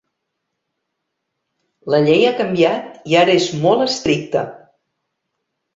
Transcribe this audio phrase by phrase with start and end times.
[1.95, 4.49] La llei ha canviat i ara és molt estricta.